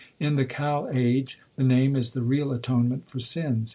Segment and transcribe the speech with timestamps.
[0.19, 3.69] In the Kal age the Name is the real atonement for sins.